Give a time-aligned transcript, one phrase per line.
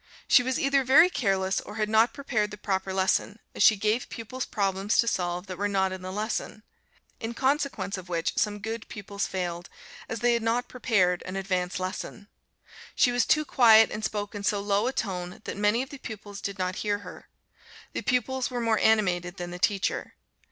[0.27, 4.09] She was either very careless or had not prepared the proper lesson, as she gave
[4.09, 6.63] pupils problems to solve that were not in the lesson;
[7.19, 9.69] in consequence of which some good pupils failed,
[10.09, 12.29] as they had not prepared an advance lesson.
[12.95, 15.99] She was too quiet, and spoke in so low a tone that many of the
[15.99, 17.27] pupils did not hear her.
[17.93, 20.15] The pupils were more animated than the teacher.